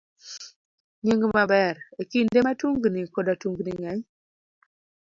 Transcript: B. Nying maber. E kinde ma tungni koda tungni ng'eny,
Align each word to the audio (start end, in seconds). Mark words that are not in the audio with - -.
B. 1.01 1.03
Nying 1.05 1.25
maber. 1.35 1.75
E 2.01 2.03
kinde 2.11 2.39
ma 2.45 2.51
tungni 2.59 3.01
koda 3.13 3.33
tungni 3.41 3.71
ng'eny, 3.81 4.01